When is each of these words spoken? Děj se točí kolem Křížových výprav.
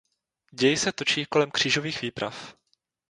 Děj 0.51 0.77
se 0.77 0.91
točí 0.91 1.25
kolem 1.25 1.51
Křížových 1.51 2.01
výprav. 2.01 2.55